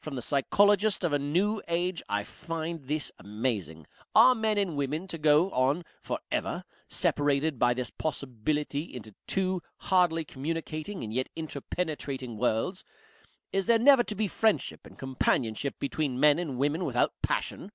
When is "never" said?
13.78-14.02